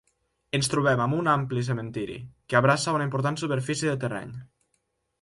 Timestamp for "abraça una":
2.63-3.11